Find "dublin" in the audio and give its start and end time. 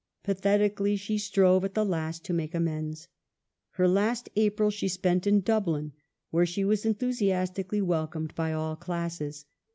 5.41-5.91